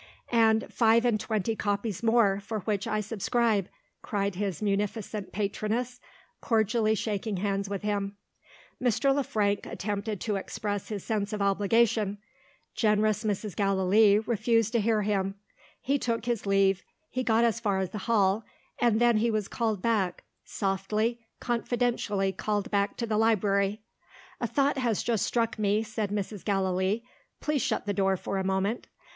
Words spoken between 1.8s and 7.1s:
more, for which I subscribe," cried his munificent patroness, cordially